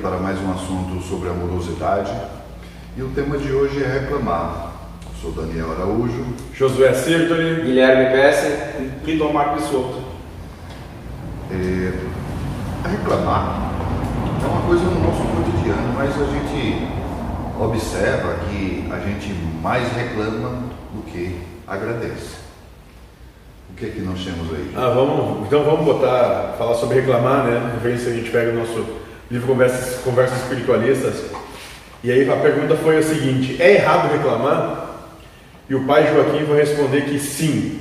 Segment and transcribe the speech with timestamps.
[0.00, 2.12] para mais um assunto sobre amorosidade.
[2.96, 4.72] E o tema de hoje é reclamar.
[5.20, 6.24] Sou Daniel Araújo.
[6.54, 7.62] Josué Sirtoli.
[7.62, 8.56] Guilherme Pesce.
[9.04, 10.02] Lindomar Pissotto.
[11.50, 11.92] É,
[12.88, 13.72] reclamar
[14.42, 16.86] é uma coisa no nosso cotidiano, mas a gente
[17.58, 20.62] observa que a gente mais reclama
[20.94, 22.38] do que agradece.
[23.70, 24.72] O que é que nós temos aí?
[24.76, 27.72] Ah, vamos, então vamos botar, falar sobre reclamar, né?
[27.74, 31.24] Referência a gente pega o nosso livro Conversas, Conversas Espiritualistas.
[32.02, 34.86] E aí a pergunta foi a seguinte: é errado reclamar?
[35.68, 37.80] E o pai Joaquim vai responder que sim.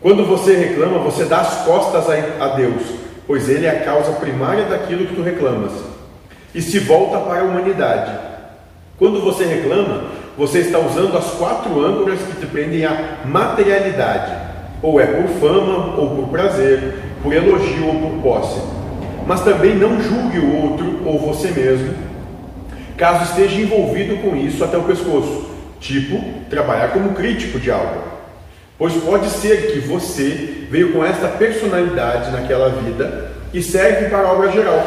[0.00, 2.04] Quando você reclama, você dá as costas
[2.40, 2.82] a Deus,
[3.26, 5.72] pois Ele é a causa primária daquilo que tu reclamas,
[6.54, 8.16] e se volta para a humanidade.
[8.96, 10.04] Quando você reclama,
[10.38, 14.32] você está usando as quatro âncoras que te prendem à materialidade,
[14.80, 18.85] ou é por fama, ou por prazer, por elogio ou por posse.
[19.26, 21.94] Mas também não julgue o outro ou você mesmo,
[22.96, 28.02] caso esteja envolvido com isso até o pescoço, tipo trabalhar como crítico de algo.
[28.78, 34.32] Pois pode ser que você veio com esta personalidade naquela vida e serve para a
[34.32, 34.84] obra geral.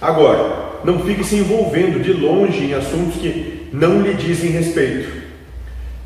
[0.00, 5.20] Agora, não fique se envolvendo de longe em assuntos que não lhe dizem respeito.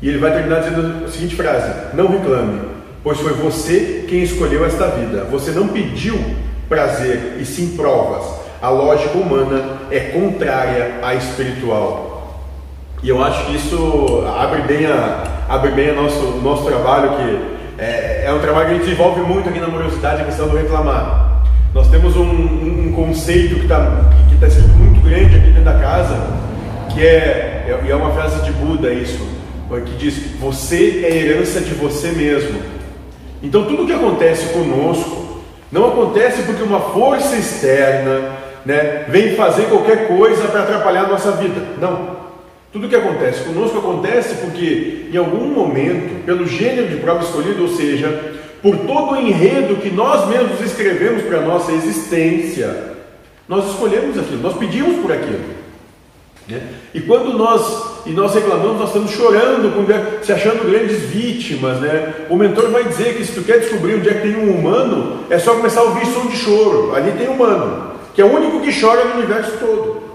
[0.01, 2.61] E ele vai terminar dizendo a seguinte frase: Não reclame,
[3.03, 5.23] pois foi você quem escolheu esta vida.
[5.31, 6.19] Você não pediu
[6.67, 8.25] prazer e sim provas.
[8.61, 12.41] A lógica humana é contrária à espiritual.
[13.03, 17.55] E eu acho que isso abre bem a, abre bem o nosso, nosso trabalho, que
[17.77, 20.57] é, é um trabalho que a gente desenvolve muito aqui na Amorosidade, a questão do
[20.57, 21.43] reclamar.
[21.73, 25.63] Nós temos um, um, um conceito que está que tá escrito muito grande aqui dentro
[25.63, 26.17] da casa,
[26.93, 29.27] que é, é, é uma frase de Buda isso,
[29.85, 32.59] que diz, você é herança de você mesmo.
[33.43, 35.24] Então tudo que acontece conosco,
[35.75, 38.31] não acontece porque uma força externa
[38.65, 41.61] né, vem fazer qualquer coisa para atrapalhar a nossa vida.
[41.81, 42.15] Não.
[42.71, 47.67] Tudo que acontece conosco acontece porque, em algum momento, pelo gênero de prova escolhido, ou
[47.75, 52.93] seja, por todo o enredo que nós mesmos escrevemos para a nossa existência,
[53.45, 55.43] nós escolhemos aquilo, nós pedimos por aquilo.
[56.47, 56.61] Né?
[56.93, 59.73] E quando nós e nós reclamamos, nós estamos chorando,
[60.21, 61.79] se achando grandes vítimas.
[61.79, 62.13] Né?
[62.29, 65.21] O mentor vai dizer que se tu quer descobrir onde é que tem um humano,
[65.29, 66.93] é só começar a ouvir som de choro.
[66.95, 70.05] Ali tem humano, que é o único que chora no universo todo.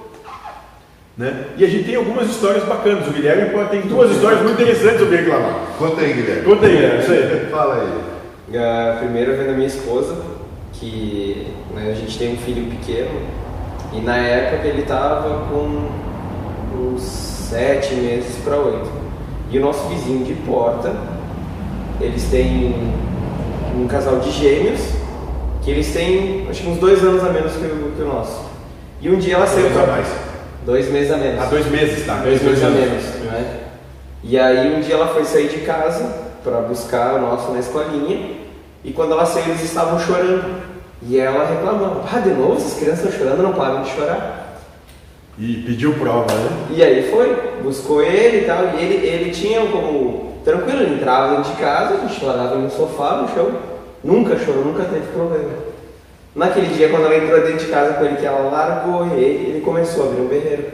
[1.19, 1.47] Né?
[1.57, 3.09] E a gente tem algumas histórias bacanas.
[3.09, 5.55] O Guilherme tem duas histórias muito interessantes sobre reclamar.
[5.77, 6.43] Conta aí, Guilherme.
[6.45, 7.47] Conta aí, é isso aí.
[7.51, 8.11] Fala aí.
[8.59, 10.17] A primeira vem da minha esposa,
[10.73, 13.21] que né, a gente tem um filho pequeno,
[13.93, 15.90] e na época ele estava com
[17.51, 18.89] sete meses para oito.
[19.51, 20.95] E o nosso vizinho de porta,
[22.01, 22.93] eles têm
[23.77, 24.81] um casal de gêmeos,
[25.63, 28.49] que eles têm acho que uns dois anos a menos que o, que o nosso.
[29.03, 30.07] E um dia ela saiu para mais.
[30.65, 31.43] Dois meses a menos.
[31.43, 32.15] Ah, dois meses, tá?
[32.17, 33.61] Dois, dois meses a menos, né?
[34.23, 36.05] E aí um dia ela foi sair de casa
[36.45, 38.37] para buscar o nosso na escolinha,
[38.85, 40.71] e quando ela saiu eles estavam chorando.
[41.03, 44.40] E ela reclamando, ah, de novo essas crianças estão chorando, não param de chorar.
[45.41, 46.67] E pediu prova, né?
[46.71, 50.35] E aí foi, buscou ele e tal, e ele, ele tinha como.
[50.45, 53.51] Tranquilo, ele entrava dentro de casa, a gente largava no sofá, no chão,
[54.05, 55.49] nunca chorou, nunca teve problema.
[56.35, 59.61] Naquele dia, quando ela entrou dentro de casa com ele, que ela largou ele, ele
[59.63, 60.65] começou a abrir um berreiro.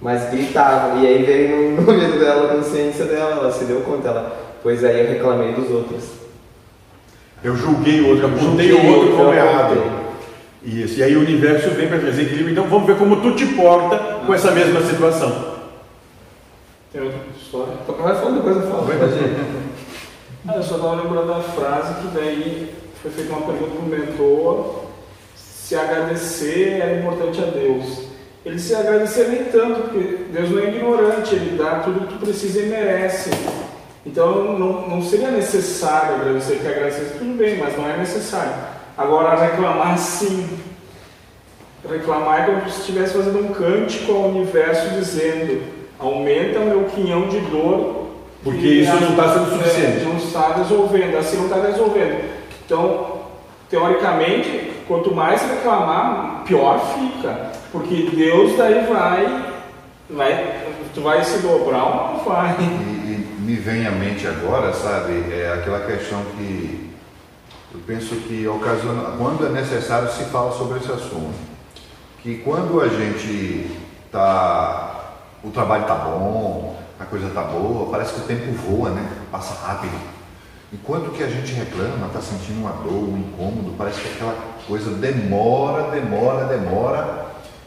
[0.00, 3.80] Mas gritava, e aí veio no, no medo dela a consciência dela, ela se deu
[3.80, 6.04] conta, ela, pois aí eu reclamei dos outros.
[7.42, 9.97] Eu julguei o outro, apontei o outro como errado.
[10.68, 12.52] Isso, e aí o universo vem para trazer equilíbrio.
[12.52, 15.56] Então vamos ver como tu te porta com essa mesma situação.
[16.92, 17.72] Tem outra história?
[17.86, 18.86] Vai falando depois eu falo.
[20.46, 23.88] Ah, eu só estava lembrando da frase que daí foi feita uma pergunta para o
[23.88, 24.84] mentor
[25.34, 28.04] se agradecer é importante a Deus.
[28.44, 32.20] Ele se agradecer nem tanto, porque Deus não é ignorante, Ele dá tudo que tu
[32.20, 33.30] precisa e merece.
[34.06, 38.77] Então não, não seria necessário agradecer, que agradecer tudo bem, mas não é necessário.
[38.98, 40.58] Agora reclamar sim.
[41.88, 45.62] Reclamar é como se estivesse fazendo um cântico ao universo dizendo
[46.00, 48.08] aumenta o meu quinhão de dor.
[48.42, 50.00] Porque isso não está sendo suficiente.
[50.00, 52.24] É, não está resolvendo, assim não está resolvendo.
[52.64, 53.18] Então,
[53.70, 57.52] teoricamente, quanto mais reclamar, pior fica.
[57.70, 59.44] Porque Deus daí vai,
[60.10, 60.62] vai
[60.92, 62.56] tu vai se dobrar ou não vai?
[63.40, 66.87] me vem à mente agora, sabe, é aquela questão que
[67.72, 71.34] eu penso que ocasiona, quando é necessário se fala sobre esse assunto.
[72.22, 73.70] Que quando a gente
[74.10, 79.06] tá, o trabalho tá bom, a coisa tá boa, parece que o tempo voa, né?
[79.30, 79.98] Passa rápido.
[80.72, 84.36] Enquanto que a gente reclama, está sentindo uma dor, um incômodo, parece que aquela
[84.66, 87.26] coisa demora, demora, demora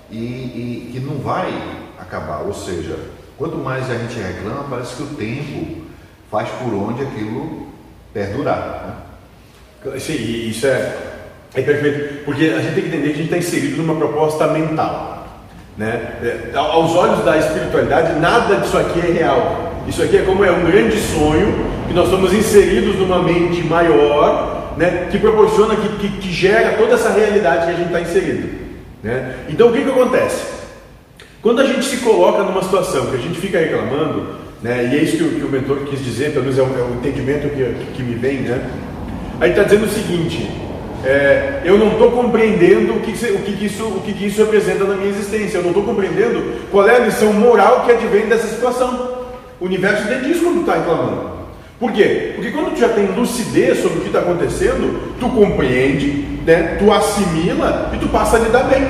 [0.10, 1.52] e, e que não vai
[2.00, 2.42] acabar.
[2.42, 2.98] Ou seja,
[3.38, 5.82] quanto mais a gente reclama, parece que o tempo
[6.30, 7.68] faz por onde aquilo
[8.14, 8.58] perdurar.
[8.88, 9.11] Né?
[9.98, 10.14] Sim,
[10.48, 10.96] isso é,
[11.56, 14.46] é perfeito, porque a gente tem que entender que a gente está inserido numa proposta
[14.48, 15.28] mental.
[15.76, 15.88] Né?
[16.22, 19.72] É, aos olhos da espiritualidade, nada disso aqui é real.
[19.88, 24.76] Isso aqui é como é um grande sonho que nós somos inseridos numa mente maior,
[24.78, 25.08] né?
[25.10, 28.50] que proporciona, que, que, que gera toda essa realidade que a gente está inserido.
[29.02, 29.36] Né?
[29.50, 30.46] Então o que, que acontece?
[31.42, 34.92] Quando a gente se coloca numa situação que a gente fica reclamando, né?
[34.94, 36.84] e é isso que o, que o mentor quis dizer, pelo menos é o, é
[36.84, 38.62] o entendimento que, que me vem, né?
[39.42, 40.50] Aí está dizendo o seguinte:
[41.04, 44.96] é, eu não estou compreendendo o, que, o, que, isso, o que, isso representa na
[44.96, 49.20] minha existência, eu não estou compreendendo qual é a lição moral que advém dessa situação.
[49.60, 51.32] O universo te diz quando está reclamando.
[51.80, 52.34] Por quê?
[52.36, 56.78] Porque quando tu já tem lucidez sobre o que está acontecendo, tu compreende, né?
[56.78, 58.88] tu assimila e tu passa a lidar bem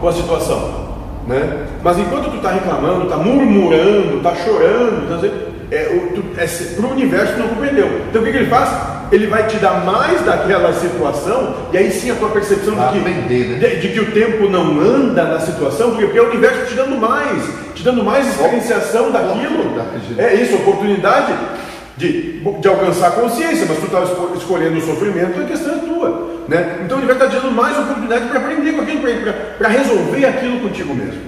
[0.00, 0.88] com a situação.
[1.26, 1.66] Né?
[1.82, 5.26] Mas enquanto tu está reclamando, está murmurando, está chorando, tá
[5.70, 6.46] é, é,
[6.76, 8.00] para o universo não compreendeu.
[8.08, 8.70] Então o que, que, ele faz?
[9.12, 12.98] Ele vai te dar mais daquela situação, e aí sim a tua percepção de que,
[12.98, 13.58] aprender, né?
[13.58, 16.74] de, de, que o tempo não anda na situação, porque, porque é o universo te
[16.74, 17.42] dando mais,
[17.74, 19.74] te dando mais experienciação daquilo.
[20.16, 21.34] É isso, oportunidade
[21.96, 24.02] de, de alcançar a consciência, mas tu está
[24.36, 26.30] escolhendo o sofrimento, a questão é tua.
[26.48, 26.80] Né?
[26.84, 29.02] Então o universo está te dando mais oportunidade para aprender com aquilo,
[29.58, 31.20] para resolver aquilo contigo mesmo.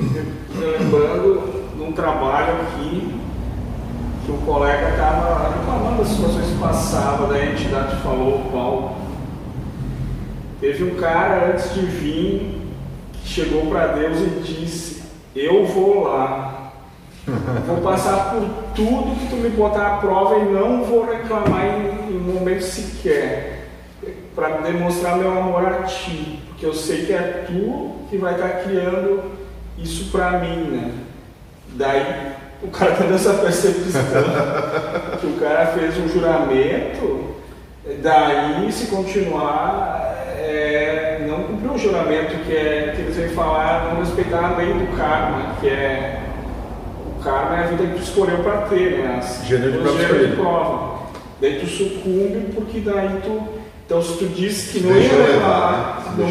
[0.00, 3.21] Lembrando num trabalho aqui
[4.32, 8.96] o colega estava reclamando das situações que passava, da entidade falou, Paulo.
[10.60, 12.60] Teve um cara antes de vir
[13.12, 15.02] que chegou para Deus e disse:
[15.34, 16.72] Eu vou lá,
[17.66, 22.14] vou passar por tudo que tu me botar à prova e não vou reclamar em,
[22.14, 23.68] em momento sequer,
[24.34, 28.48] para demonstrar meu amor a ti, porque eu sei que é tu que vai estar
[28.48, 29.22] tá criando
[29.78, 30.92] isso para mim, né?
[31.74, 32.31] Daí
[32.62, 34.02] o cara tendo essa percepção
[35.20, 37.34] que o cara fez um juramento,
[38.00, 44.00] daí se continuar, é, não cumpriu o juramento que, é, que eles vêm falar, não
[44.00, 46.20] respeitar a lei do karma, que é
[47.18, 49.18] o karma é a vida que tu escolheu para ter, né?
[49.18, 51.02] As, gênero de, de prova.
[51.40, 53.42] Daí tu sucumbe porque daí tu.
[53.84, 56.26] Então se tu disse que não ia reclamar, né?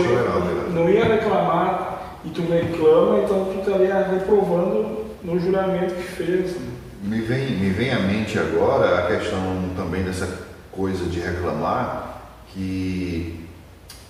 [0.73, 6.55] não, não ia reclamar e tu reclama, então tu estaria reprovando no juramento que fez.
[6.55, 6.71] Né?
[7.03, 10.27] Me, vem, me vem à mente agora a questão também dessa
[10.71, 12.21] coisa de reclamar
[12.53, 13.45] que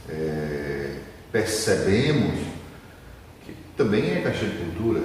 [0.09, 0.95] é,
[1.31, 2.39] percebemos
[3.45, 5.01] que também é caixa de cultura.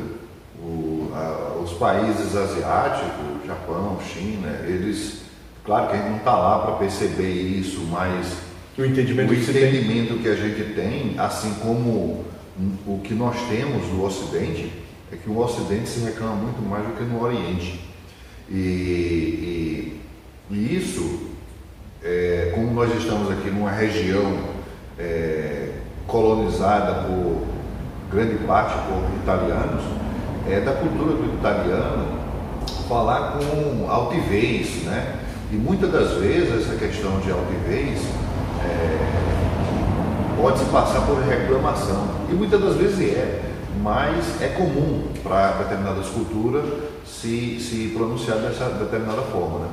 [0.58, 5.22] O, a, os países asiáticos, Japão, China, eles,
[5.64, 8.38] claro que a gente não está lá para perceber isso, mas
[8.76, 12.24] o entendimento, o entendimento que a gente tem, assim como
[12.86, 14.72] o que nós temos no Ocidente,
[15.12, 17.80] é que o Ocidente se reclama muito mais do que no Oriente.
[18.48, 20.00] E, e,
[20.50, 21.30] e isso,
[22.02, 24.38] é, como nós estamos aqui numa região
[24.98, 25.72] é,
[26.06, 27.46] colonizada por
[28.10, 29.82] grande parte por italianos,
[30.48, 32.16] é da cultura do italiano
[32.88, 35.16] falar com altivez, né?
[35.52, 38.00] E muitas das vezes essa questão de altivez
[38.64, 39.26] é,
[40.40, 42.08] pode se passar por reclamação.
[42.30, 43.55] E muitas das vezes é
[43.86, 46.64] mas é comum para determinadas culturas
[47.06, 49.60] se, se pronunciar dessa determinada forma.
[49.60, 49.68] Né?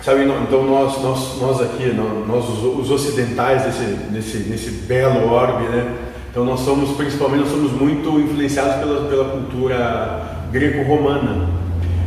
[0.00, 5.92] Sabe, então nós, nós, nós aqui, nós os ocidentais desse, nesse, nesse belo orbe, né?
[6.30, 11.48] Então nós somos, principalmente, nós somos muito influenciados pela, pela cultura greco-romana.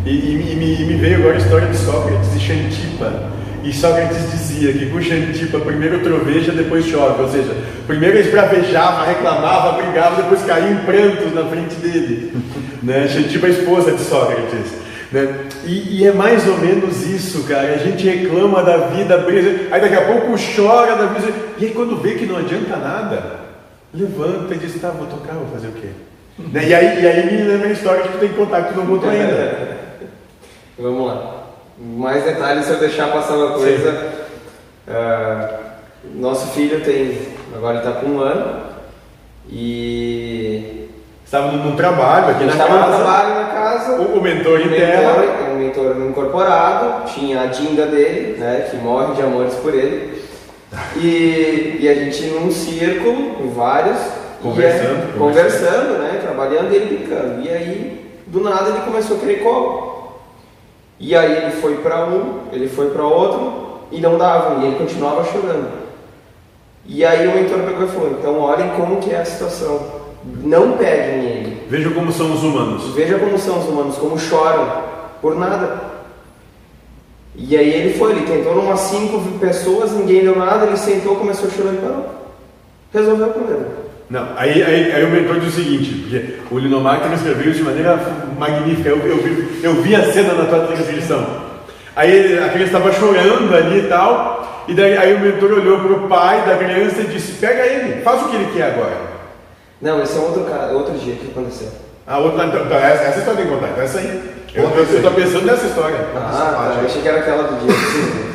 [0.05, 3.29] E, e, e, me, veio agora a história de Sócrates e Xantipa.
[3.63, 7.21] E Sócrates dizia que com Xantipa primeiro troveja, depois chove.
[7.21, 12.33] Ou seja, primeiro esbravejava, reclamava, brigava, depois caía em prantos na frente dele.
[12.81, 13.07] né?
[13.07, 14.81] Xantipa, esposa de Sócrates.
[15.11, 15.35] Né?
[15.65, 17.73] E, e, é mais ou menos isso, cara.
[17.73, 21.31] A gente reclama da vida, brisa, aí daqui a pouco chora da vida.
[21.59, 23.41] E aí quando vê que não adianta nada,
[23.93, 25.89] levanta e diz, tá, vou tocar, vou fazer o quê?
[26.51, 26.67] né?
[26.67, 28.87] e, aí, e aí me lembra a história que tu tem que contar tu não
[28.87, 29.77] contou ainda.
[30.79, 31.40] Vamos lá
[31.81, 34.11] mais detalhes se eu deixar passar uma coisa.
[34.87, 35.61] Uh,
[36.15, 37.17] nosso filho tem,
[37.55, 38.61] agora está com um ano
[39.49, 40.89] e
[41.25, 42.87] estava no trabalho aqui na estava casa.
[42.87, 44.01] no trabalho na casa.
[44.01, 45.15] O, o mentor em terra.
[45.51, 50.21] O mentor incorporado, tinha a Dinda dele, né, que morre de amores por ele.
[50.95, 53.97] E, e a gente num círculo, vários,
[54.41, 57.41] conversando, conversando, conversando, né, trabalhando e ele brincando.
[57.41, 59.90] E aí, do nada, ele começou a querer colo.
[61.01, 64.75] E aí ele foi para um, ele foi para outro e não dava, e ele
[64.75, 65.67] continuava chorando.
[66.85, 69.79] E aí o mentor pegou e falou, então olhem como que é a situação.
[70.43, 71.67] Não peguem ele.
[71.67, 72.93] Veja como são os humanos.
[72.93, 74.83] Veja como são os humanos, como choram
[75.19, 75.81] por nada.
[77.35, 81.49] E aí ele foi, ele tentou umas cinco pessoas, ninguém deu nada, ele sentou, começou
[81.49, 82.05] a chorar e parou.
[82.93, 83.65] Resolveu o problema.
[84.11, 87.63] Não, aí, aí, aí o mentor diz o seguinte, porque o Linomar transcreveu isso de
[87.63, 87.97] maneira
[88.37, 91.25] magnífica, eu, eu, vi, eu vi a cena na tua transcrição.
[91.95, 95.93] Aí a criança estava chorando ali e tal, e daí aí o mentor olhou para
[95.93, 98.97] o pai da criança e disse, pega ele, faz o que ele quer agora.
[99.81, 101.69] Não, esse é outro, cara, outro dia que aconteceu.
[102.05, 104.23] A outra, então, então, essa, essa história tem que contar, então essa aí.
[104.53, 105.95] Eu, tô pensando nessa história.
[106.13, 108.30] Ah, tá, eu achei que era aquela do dia.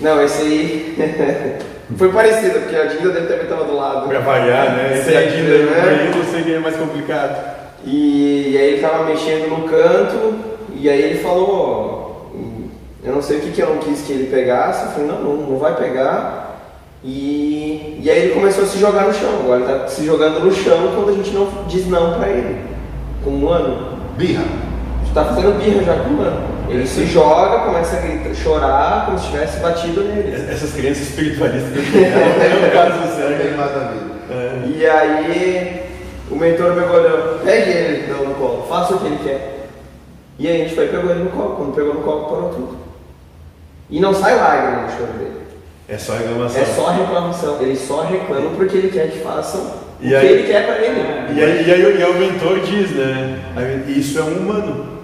[0.00, 0.96] Não, esse aí
[1.96, 4.08] foi parecido, porque a Dinda deve ter estava do lado.
[4.08, 4.98] Pra variar, né?
[4.98, 6.12] Esse a Dinda né?
[6.16, 7.60] eu sei que é mais complicado.
[7.84, 10.34] E, e, aí ele tava mexendo no canto,
[10.74, 12.30] e aí ele falou,
[13.02, 15.22] eu não sei o que, que eu não quis que ele pegasse, eu falei, não,
[15.22, 16.58] não, não vai pegar.
[17.02, 20.40] E, e aí ele começou a se jogar no chão, agora ele tá se jogando
[20.40, 22.58] no chão quando a gente não diz não pra ele.
[23.24, 23.98] Com um ano.
[24.16, 24.44] Birra.
[25.14, 26.59] Tá fazendo birra já com um ano.
[26.70, 30.50] Ele se joga, começa a gritar, chorar como se tivesse batido nele.
[30.50, 33.28] Essas crianças espiritualistas é o caso do céu.
[34.30, 34.68] É.
[34.68, 35.82] E aí
[36.30, 39.66] o mentor me olhou, pegue ele então, no colo, faça o que ele quer.
[40.38, 41.56] E aí a gente foi e pegou ele no colo.
[41.56, 42.78] Quando pegou no colo, parou tudo.
[43.90, 45.40] E não sai lágrima no choro dele.
[45.88, 46.62] É só reclamação.
[46.62, 47.60] É só reclamação.
[47.60, 51.00] Ele só reclama porque ele quer que façam o que ele quer para ele.
[51.36, 53.40] E aí, e aí, e aí o mentor diz, né?
[53.88, 54.99] Isso é um humano.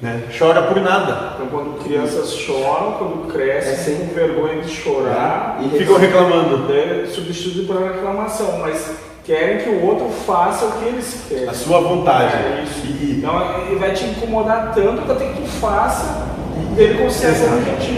[0.00, 0.22] Né?
[0.36, 1.34] Chora por nada.
[1.34, 5.66] Então, quando crianças choram, quando crescem, é com vergonha de chorar, é.
[5.66, 6.58] e ficam reclamando.
[6.68, 7.06] Né?
[7.12, 8.92] Substitui por reclamação, mas
[9.24, 11.48] querem que o outro faça o que eles querem.
[11.48, 12.34] A sua vontade.
[12.36, 12.86] É isso.
[12.86, 13.18] E...
[13.18, 16.28] Então, ele vai te incomodar tanto até que tu faça
[16.76, 17.38] ele consegue.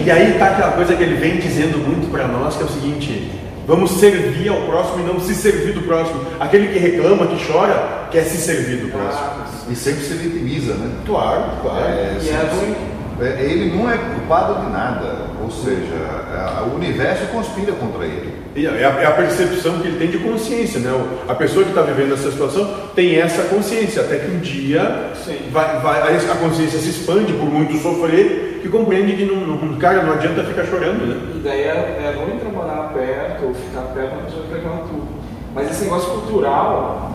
[0.03, 2.69] E aí tá aquela coisa que ele vem dizendo muito para nós, que é o
[2.69, 3.31] seguinte
[3.67, 6.21] Vamos servir ao próximo e não se servir do próximo.
[6.39, 9.23] Aquele que reclama, que chora, quer se servir do próximo.
[9.23, 10.91] Ah, e sempre se vitimiza, né?
[11.05, 11.85] Claro, claro.
[11.85, 18.03] É, é, é, ele não é culpado de nada, ou seja, o universo conspira contra
[18.05, 18.40] ele.
[18.53, 20.89] E é a, é a percepção que ele tem de consciência, né?
[21.27, 25.11] A pessoa que está vivendo essa situação tem essa consciência, até que um dia
[25.51, 30.03] vai, vai, a consciência se expande por muito sofrer que compreende que não, não, cara,
[30.03, 31.33] não adianta ficar chorando, né?
[31.35, 35.07] E daí é, é ruim trabalhar perto ou ficar perto da pessoa pegando tudo.
[35.55, 37.11] Mas esse negócio cultural,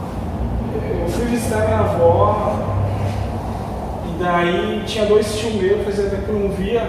[1.03, 2.57] eu fui visitar minha avó
[4.09, 6.83] e daí tinha dois tios meus, fazia tempo que eu não via.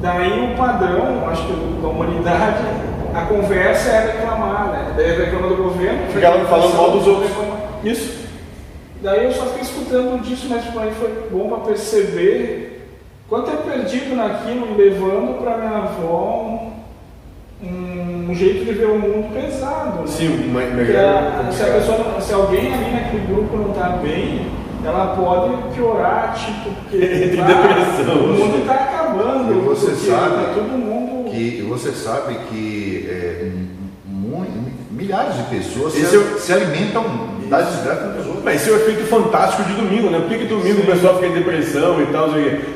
[0.00, 2.62] Daí o padrão, acho que da humanidade,
[3.18, 4.94] a conversa era reclamar, né?
[4.96, 6.12] Daí reclama do governo.
[6.12, 7.30] Ficava falando mal dos outros.
[7.84, 8.26] Isso.
[9.02, 12.78] Daí eu só fiquei escutando disso, mas para mim foi bom para perceber
[13.28, 16.72] Quanto é perdido naquilo, levando para minha avó
[17.62, 20.00] um, um, jeito de ver o mundo pesado.
[20.00, 20.06] Né?
[20.06, 24.46] Sim, uma, uma a, se, a pessoa, se alguém ali naquele grupo não está bem,
[24.82, 28.14] ela pode piorar, tipo, porque tá, depressão.
[28.14, 29.52] o mundo está acabando.
[29.52, 31.17] E você sabe tá todo mundo...
[31.30, 33.50] que você sabe que é,
[34.98, 36.38] milhares de pessoas se, é...
[36.38, 38.44] se alimentam da desgraça dos outros.
[38.44, 40.20] Mas esse é o efeito fantástico de domingo, né?
[40.20, 40.82] Por que, que domingo Sim.
[40.82, 42.28] o pessoal fica em depressão e tal?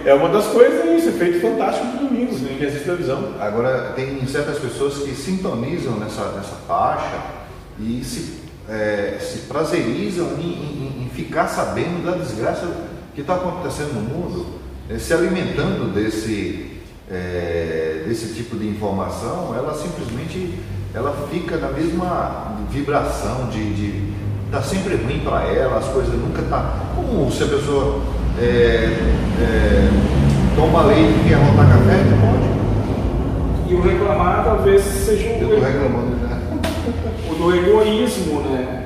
[0.06, 2.56] É uma das coisas, isso, efeito fantástico de domingo, Sim.
[2.58, 3.34] que assiste televisão.
[3.38, 7.20] Agora, tem certas pessoas que sintonizam nessa, nessa faixa
[7.78, 12.66] e se, é, se prazerizam em, em, em, ficar sabendo da desgraça
[13.14, 14.46] que está acontecendo no mundo,
[14.88, 16.71] é, se alimentando desse,
[17.12, 20.58] é, desse tipo de informação, ela simplesmente
[20.94, 24.12] ela fica na mesma vibração de, de
[24.50, 26.74] tá sempre ruim para ela, as coisas nunca tá.
[26.94, 28.02] Como se a pessoa
[28.38, 28.44] é,
[29.40, 29.88] é,
[30.54, 33.70] toma leite e quer rotar café, pode.
[33.70, 35.42] E o reclamar talvez seja o.
[35.42, 36.40] Eu tô reclamando, né?
[37.30, 38.81] O do egoísmo, né?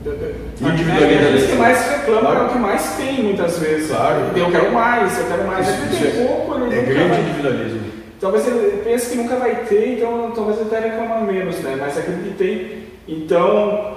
[0.00, 1.44] Individualidade.
[1.44, 2.38] É, que mais reclama claro.
[2.38, 3.90] é o que mais tem muitas vezes.
[3.90, 4.20] Claro.
[4.34, 5.68] Eu quero mais, eu quero mais.
[5.68, 7.20] Isso, isso tem é, pouco, ele é grande vai...
[7.20, 7.80] individualismo.
[8.20, 11.76] Talvez ele pense que nunca vai ter, então talvez ele até reclama menos, né?
[11.78, 13.96] Mas aquele que tem, então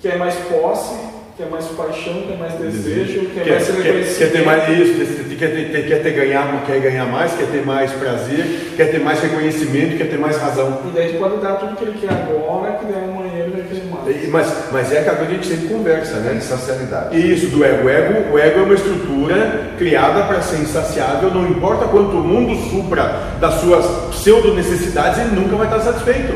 [0.00, 0.94] quer mais posse,
[1.36, 5.36] quer mais paixão, quer mais desejo, quer, quer mais ser quer, quer ter mais isso,
[5.38, 9.20] quer ter, quer ter ganhar, quer ganhar mais, quer ter mais prazer, quer ter mais
[9.20, 10.80] reconhecimento, quer ter mais razão.
[10.86, 13.89] E daí pode dar tudo que ele quer agora, que daí amanhã ele vai querer.
[14.30, 16.34] Mas, mas é aquilo que a gente sempre conversa, né?
[16.36, 17.32] Insaciabilidade.
[17.32, 17.86] Isso, do ego.
[17.86, 22.24] O ego, o ego é uma estrutura criada para ser insaciável, não importa quanto o
[22.24, 26.34] mundo supra das suas pseudo necessidades, ele nunca vai estar satisfeito.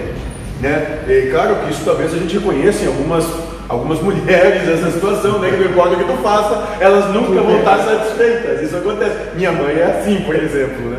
[0.61, 1.01] Né?
[1.09, 3.25] E claro que isso talvez a gente reconheça em algumas
[3.69, 5.51] algumas mulheres nessa situação, né?
[5.51, 8.63] Que não importa o que tu faça, elas nunca vão estar satisfeitas.
[8.63, 9.17] Isso acontece.
[9.35, 10.99] Minha mãe é assim, por exemplo, né?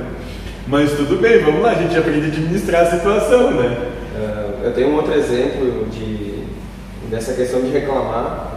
[0.68, 3.78] Mas tudo bem, vamos lá, a gente aprende a administrar a situação, né?
[4.16, 6.15] Uh, eu tenho um outro exemplo de,
[7.10, 8.52] dessa questão de reclamar,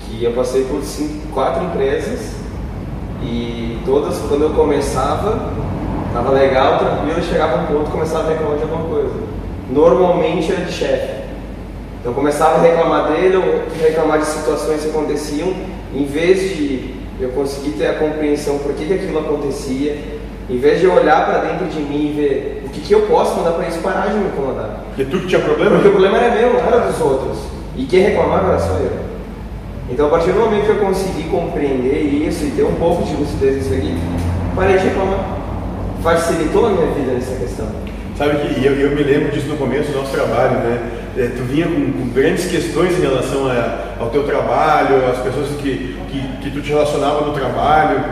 [0.00, 2.34] que eu passei por cinco, quatro empresas
[3.22, 5.50] e todas, quando eu começava,
[6.12, 9.14] tava legal, tranquilo, chegava um ponto começava a reclamar de alguma coisa.
[9.70, 11.24] Normalmente era de chefe.
[12.00, 15.54] Então eu começava a reclamar dele ou reclamar de situações que aconteciam,
[15.94, 19.96] em vez de eu conseguir ter a compreensão por que, que aquilo acontecia,
[20.50, 23.02] em vez de eu olhar para dentro de mim e ver o que, que eu
[23.02, 24.84] posso mudar para isso parar de me incomodar.
[24.88, 25.76] Porque tu que tinha problema?
[25.76, 27.53] Porque o problema era meu, não era dos outros.
[27.76, 29.14] E quem reclamava era só eu.
[29.90, 33.14] Então, a partir do momento que eu consegui compreender isso e ter um pouco de
[33.14, 33.98] lucidez nisso aqui,
[34.54, 35.38] parei de reclamar.
[36.02, 37.66] Facilitou a minha vida nessa questão.
[38.16, 40.90] Sabe que eu, eu me lembro disso no começo do nosso trabalho, né?
[41.16, 45.48] É, tu vinha com, com, grandes questões em relação a, ao teu trabalho, às pessoas
[45.60, 48.04] que, que, que tu te relacionava no trabalho.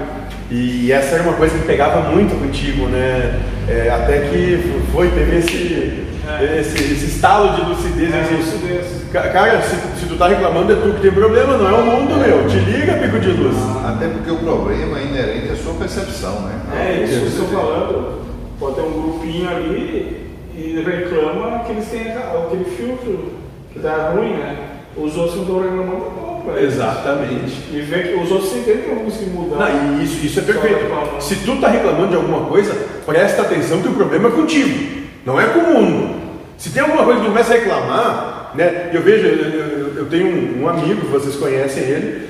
[0.51, 3.41] E essa era uma coisa que pegava muito contigo, né?
[3.69, 6.59] É, até que foi, teve esse, é.
[6.61, 8.15] esse, esse estalo de lucidez.
[8.15, 9.03] É, assim, lucidez.
[9.13, 12.17] Cara, se, se, tu tá reclamando é tu que tem problema, não é o mundo,
[12.17, 12.49] meu.
[12.49, 13.57] Te liga, pico de luz.
[13.85, 16.61] Até porque o problema é inerente à sua percepção, né?
[16.75, 18.23] É isso que eu estou falando.
[18.59, 23.33] Pode ter um grupinho ali e reclama que eles têm aquele filtro
[23.73, 24.57] que dá ruim, né?
[24.97, 26.22] Os outros não estão reclamando
[26.61, 27.53] Exatamente.
[27.73, 29.71] E ver que os outros entendem que eu consigo mudar.
[29.71, 30.79] Não, isso, isso é perfeito.
[31.21, 32.75] Se tu está reclamando de alguma coisa,
[33.07, 36.23] presta atenção que o problema é contigo, não é com o mundo.
[36.59, 38.91] Se tem alguma coisa que tu começa a reclamar, né?
[38.93, 42.29] Eu vejo, eu, eu tenho um, um, amigo, vocês conhecem ele,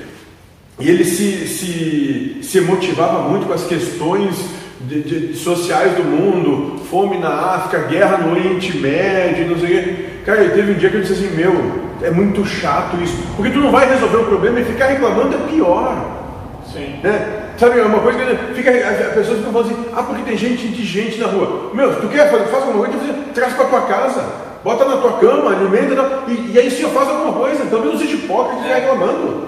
[0.79, 4.35] e ele se, se, se motivava muito com as questões
[4.81, 9.83] de, de, sociais do mundo, fome na África, guerra no Oriente Médio, não sei o
[9.83, 9.95] quê.
[10.25, 13.17] Cara, teve um dia que eu disse assim, meu, é muito chato isso.
[13.35, 16.23] Porque tu não vai resolver o problema e ficar reclamando é pior.
[16.71, 16.99] Sim.
[17.01, 17.43] Né?
[17.57, 20.67] Sabe, é uma coisa que fica, a pessoa fica falando assim, ah, porque tem gente
[20.67, 21.71] indigente na rua.
[21.73, 24.25] Meu, tu quer fazer, faz alguma coisa, traz para tua casa,
[24.63, 28.15] bota na tua cama, alimenta, e, e aí sim faz alguma coisa, então não seja
[28.15, 28.75] hipócrita e é.
[28.75, 29.47] reclamando.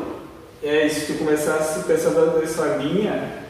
[0.64, 3.45] É, e se tu começar a se pensar dessa linha,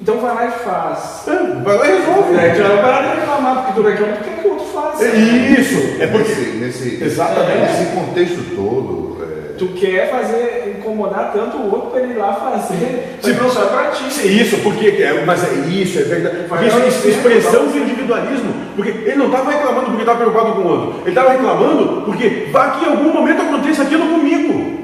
[0.00, 1.26] então vai lá e faz.
[1.26, 2.36] É, vai lá e resolve.
[2.36, 5.02] É, já vai parar de reclamar, porque tu reclama, porque é que o outro faz.
[5.02, 5.16] É
[5.60, 6.02] isso.
[6.02, 7.72] É porque, nesse, nesse, exatamente.
[7.72, 9.18] nesse contexto todo.
[9.22, 9.52] É...
[9.58, 13.66] Tu quer fazer, incomodar tanto o outro para ele ir lá fazer, se não só
[13.66, 14.40] para ti.
[14.40, 16.36] Isso, porque, é, mas é isso, é verdade.
[16.66, 18.54] Isso é expressão do individualismo.
[18.76, 21.00] Porque ele não estava reclamando porque estava preocupado com o outro.
[21.00, 24.77] Ele estava reclamando porque vai que em algum momento aconteça aquilo comigo.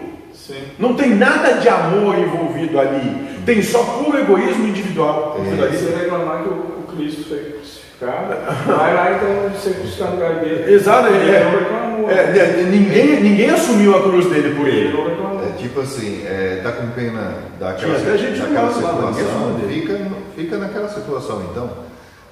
[0.47, 0.63] Sim.
[0.79, 3.41] Não tem nada de amor envolvido ali.
[3.47, 5.39] Tem só puro egoísmo individual.
[5.39, 5.69] É.
[5.69, 8.35] Você reclamar que o, Cristo foi crucificado,
[8.69, 10.75] vai lá então ser crucificado no lugar dele.
[10.75, 14.95] Exato, é, é, é, ninguém, ninguém assumiu a cruz dele por ele.
[15.49, 19.99] É tipo assim, é, tá com pena daquela, daquela situação, fica,
[20.37, 21.71] fica naquela situação então.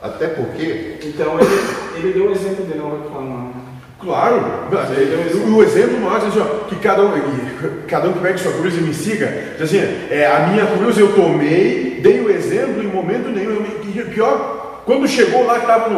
[0.02, 0.98] Até porque.
[1.02, 3.61] Então ele, ele deu o exemplo de não reclamar.
[4.04, 4.42] Claro,
[5.46, 7.12] o exemplo é assim, ó, que cada um,
[7.86, 9.78] cada um que pegue sua cruz e me siga, diz assim,
[10.10, 15.06] é, a minha cruz eu tomei, dei o exemplo em momento nenhum, e pior, quando
[15.06, 15.88] chegou lá que estava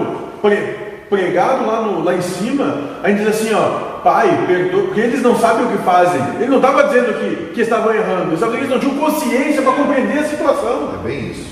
[1.08, 5.22] pregado lá, no, lá em cima, a gente diz assim, ó, pai, perdoa, porque eles
[5.22, 8.68] não sabem o que fazem, ele não estava dizendo que, que estavam errando, eles, eles
[8.68, 10.92] não tinham consciência para compreender a situação.
[11.00, 11.46] É bem isso.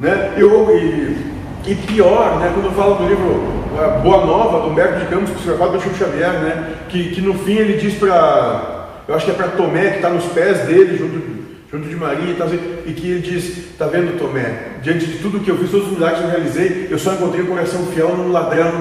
[0.00, 0.32] Né?
[0.36, 1.33] Eu, e,
[1.66, 3.64] e pior, né, quando eu falo do livro
[4.02, 6.74] Boa Nova, do Humberto de Campos, psicopata do Chico Xavier, né?
[6.88, 10.10] Que, que no fim ele diz para, eu acho que é para Tomé, que está
[10.10, 11.20] nos pés dele, junto,
[11.72, 12.46] junto de Maria, e, tá,
[12.86, 15.94] e que ele diz: Está vendo, Tomé, diante de tudo que eu fiz, todos os
[15.94, 18.72] milagres que eu realizei, eu só encontrei um coração fiel num ladrão,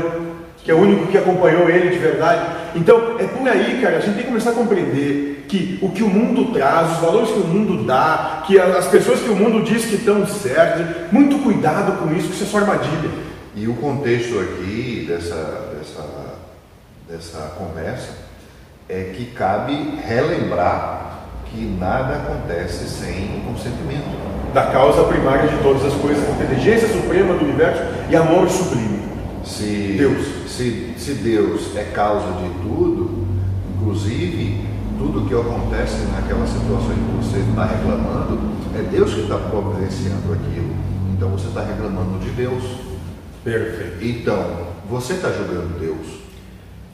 [0.64, 2.63] que é o único que acompanhou ele de verdade.
[2.76, 6.02] Então, é por aí, cara, a gente tem que começar a compreender que o que
[6.02, 9.64] o mundo traz, os valores que o mundo dá, que as pessoas que o mundo
[9.64, 13.10] diz que estão certas, muito cuidado com isso, que isso é só armadilha.
[13.56, 16.36] E o contexto aqui dessa, dessa,
[17.08, 18.10] dessa conversa
[18.90, 21.04] é que cabe relembrar
[21.46, 24.34] que nada acontece sem o consentimento.
[24.54, 29.13] Da causa primária de todas as coisas, inteligência suprema do universo e amor sublime.
[29.46, 33.28] Se Deus, se, se Deus é causa de tudo,
[33.76, 34.62] inclusive
[34.98, 38.40] tudo que acontece naquela situação que você está reclamando,
[38.76, 40.74] é Deus que está providenciando aquilo.
[41.14, 42.64] Então você está reclamando de Deus.
[43.44, 43.98] Perfeito.
[44.02, 46.08] Então, você está julgando Deus.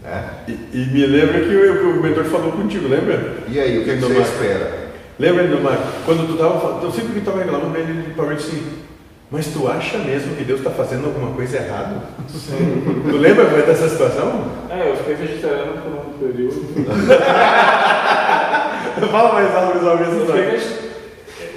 [0.01, 0.29] Né?
[0.47, 3.43] E, e, me lembra que o, o mentor falou contigo, lembra?
[3.47, 4.89] E aí, o que, é que você espera?
[5.19, 5.77] Lembra, Nomar?
[6.05, 8.63] Quando tu estava eu sempre que estava reclamando, ele parou assim,
[9.32, 12.04] mas tu acha mesmo que Deus está fazendo alguma coisa errada?
[12.30, 13.04] Sim.
[13.10, 14.46] tu lembra dessa situação?
[14.70, 16.65] É, eu fiquei vegetariano por um período.
[19.12, 20.60] Fala mais resolve essa história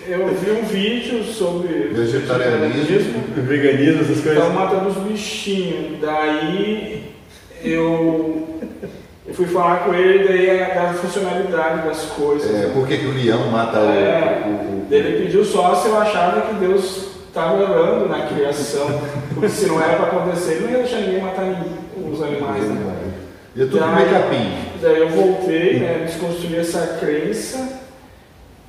[0.09, 4.43] eu vi um vídeo sobre vegetarianismo, veganismo, essas coisas.
[4.43, 6.01] Estão matando os bichinhos.
[6.01, 7.05] Daí
[7.65, 8.49] eu
[9.27, 12.51] Eu fui falar com ele daí da funcionalidade das coisas.
[12.53, 15.89] É, por que, que o leão mata É, o, o, o- Ele pediu só se
[15.89, 19.01] eu achava que Deus estava errando na criação.
[19.33, 22.65] Porque se não era para acontecer, ele não ia deixar ninguém matar ninguém, os animais.
[22.69, 23.13] Né?
[23.57, 24.53] E é tudo Daí- meio capim.
[24.83, 27.81] Daí eu voltei, né, desconstruí essa crença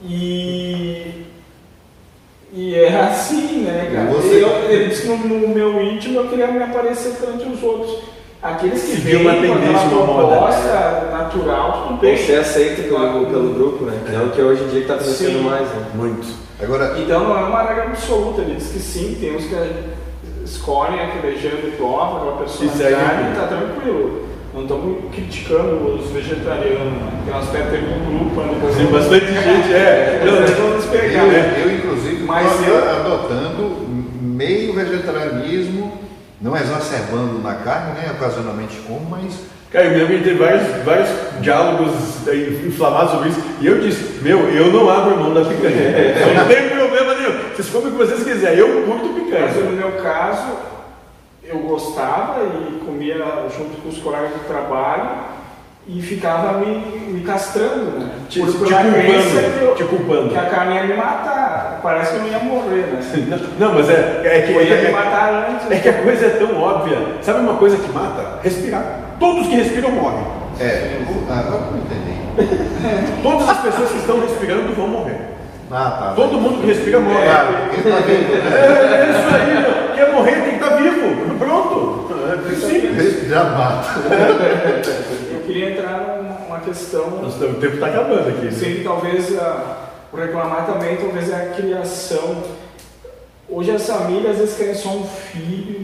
[0.03, 1.23] e.
[2.55, 4.11] E é assim, né, cara?
[4.11, 7.63] Você- Eu, ele disse que no, no meu íntimo eu queria me aparecer perante os
[7.63, 7.97] outros.
[8.43, 10.27] Aqueles que vêm uma tendência, uma moda.
[10.35, 12.13] proposta natural, tudo bem.
[12.13, 13.97] Tem que ser aceito pelo, pelo grupo, né?
[14.05, 15.85] Que é o que hoje em dia está acontecendo mais, né?
[15.95, 16.27] Muito.
[16.61, 19.55] Agora, Então não é uma regra absoluta, ele diz que sim, tem uns que
[20.45, 23.35] escolhem aquele gênero de prova, aquela personalidade, aquilo.
[23.35, 24.23] tá tranquilo.
[24.53, 27.11] Não estamos criticando os vegetarianos, né?
[27.17, 28.75] Porque nós até temos um grupo ali.
[28.77, 30.21] Tem bastante gente, é.
[30.91, 31.23] Pegar.
[31.23, 31.63] eu, né?
[31.65, 33.87] eu, inclusive, Mas eu- adotando
[34.21, 35.97] meio vegetarianismo,
[36.39, 38.11] não exacerbando na carne, né?
[38.15, 39.33] Ocasionalmente como, mas
[39.73, 41.09] Cara, eu me teve vários, vários
[41.41, 42.35] diálogos eh,
[42.67, 43.41] inflamados sobre isso.
[43.59, 45.75] E eu disse, meu, eu não abro mão da picanha.
[45.75, 47.33] Eu não tenho problema nenhum.
[47.55, 48.59] Vocês comem o que vocês quiserem.
[48.59, 49.47] Eu curto Mas picanha.
[49.65, 50.47] no meu caso,
[51.43, 53.15] eu gostava e comia
[53.57, 55.09] junto com os colegas de trabalho
[55.87, 56.77] e ficava me,
[57.11, 58.09] me castrando, né?
[58.29, 58.93] Te, Por- te culpando.
[58.93, 60.29] que eu- Te culpando.
[60.29, 61.79] que a carne ia me matar.
[61.81, 63.39] Parece que eu não ia morrer, né?
[63.59, 64.53] Não, mas é, é que.
[64.53, 65.69] Eu ia me É, matar antes.
[65.71, 66.97] é que a coisa é tão óbvia.
[67.23, 68.39] Sabe uma coisa que mata?
[68.43, 68.99] Respirar.
[69.19, 70.23] Todos que respiram morrem.
[70.59, 71.01] é.
[71.29, 72.13] Ah, agora eu entendi.
[73.23, 75.17] Todas as pessoas que estão respirando vão morrer.
[75.71, 76.13] Ah, tá.
[76.15, 77.15] Todo mundo que respira morre.
[77.17, 79.05] Ele tá vivo, É, né?
[79.05, 79.95] é isso aí, meu.
[79.95, 81.37] Quer morrer tem que estar vivo.
[81.39, 82.05] Pronto.
[82.51, 83.27] É simples.
[83.29, 83.99] Já mata.
[85.33, 88.45] Eu queria entrar numa questão, estamos- O tempo está acabando aqui.
[88.45, 88.51] né?
[88.51, 89.77] sim, talvez ah,
[90.11, 92.43] o reclamar também, talvez é a criação.
[93.49, 95.82] Hoje as famílias às vezes querem só um filho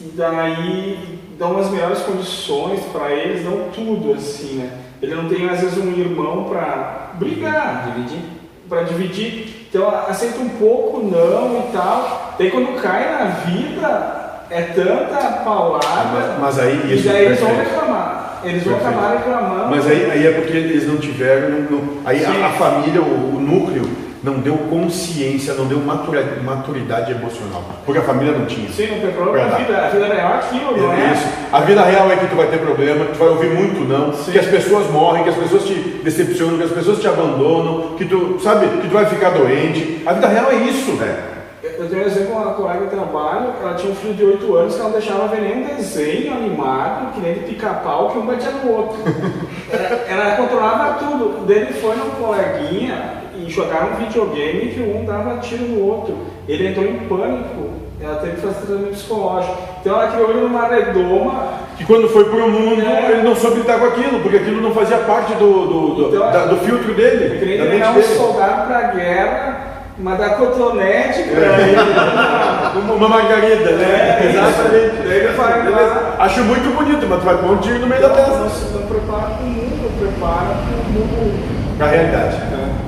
[0.00, 4.70] e daí dão as melhores condições para eles, dão tudo assim, né?
[5.02, 8.20] Ele não tem às vezes um irmão para brigar, Dividir.
[8.68, 9.66] para dividir.
[9.68, 12.34] Então aceita um pouco, não e tal.
[12.38, 16.36] Daí quando cai na vida é tanta paulada.
[16.38, 17.08] Mas, mas aí E isso.
[17.08, 18.40] daí eles vão reclamar.
[18.44, 18.98] Eles vão Perfeito.
[18.98, 19.70] acabar reclamando.
[19.70, 21.50] Mas aí, aí é porque eles não tiveram.
[21.70, 23.88] não- aí a, a família, o, o núcleo,
[24.24, 27.62] não deu consciência, não deu maturidade emocional.
[27.84, 28.70] Porque a família não tinha.
[28.70, 29.54] Sim, não tem problema.
[29.54, 31.12] A vida, a vida real é aquilo, não é?
[31.12, 31.28] Isso.
[31.52, 34.12] A vida real é que tu vai ter problema, que tu vai ouvir muito não,
[34.12, 38.06] que as pessoas morrem, que as pessoas te decepcionam, que as pessoas te abandonam, que
[38.06, 40.02] tu, sabe, que tu vai ficar doente.
[40.06, 41.34] A vida real é isso, velho.
[41.62, 44.74] Eu tenho um exemplo, uma colega de trabalho, ela tinha um filho de 8 anos
[44.74, 48.50] que ela não deixava ver nenhum desenho animado, que nem de pica-pau, que um batia
[48.50, 48.96] no outro.
[50.08, 51.44] ela, ela controlava tudo.
[51.46, 56.16] Dele foi num coleguinha e jogaram um videogame que um dava tiro no outro.
[56.48, 59.56] Ele entrou em pânico, ela teve que fazer tratamento psicológico.
[59.80, 63.10] Então ela criou ele numa redoma Que quando foi pro mundo, É.
[63.12, 66.30] ele não soube lidar com aquilo, porque aquilo não fazia parte do, do, do, Então,
[66.30, 68.06] da- do filtro dele, Eu queria da um dele.
[68.16, 69.60] soldado pra guerra,
[69.98, 71.76] mas dar cotonete pra ele.
[72.74, 74.18] Uma, uma margarida, né?
[74.20, 74.96] É, Exatamente.
[75.14, 76.02] Ele vai Beleza.
[76.18, 78.38] Acho muito bonito, mas tu vai pôr um tiro no meio da Não, testa.
[78.38, 81.78] não se prepara para o mundo, prepara para o mundo.
[81.78, 82.36] Na realidade.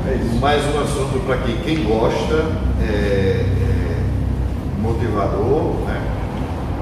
[0.09, 0.37] É isso.
[0.37, 2.35] Mais um assunto para que quem gosta
[2.81, 6.01] é, é motivador, né?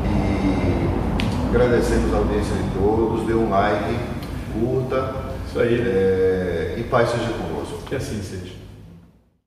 [0.04, 3.96] E agradecemos a audiência de todos, dê um like,
[4.52, 5.14] curta
[5.48, 5.80] Isso aí.
[5.80, 7.78] é, e paz seja convosco.
[7.86, 8.53] Que assim seja.